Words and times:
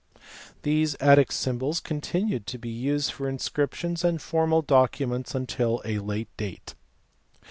These 0.63 0.95
Attic 0.95 1.31
symbols 1.31 1.79
continued 1.79 2.47
to 2.47 2.57
be 2.57 2.71
used 2.71 3.11
for 3.11 3.29
inscriptions 3.29 4.03
and 4.03 4.19
formal 4.19 4.63
documents 4.63 5.35
until 5.35 5.79
a 5.85 5.99
late 5.99 6.35
date. 6.37 6.73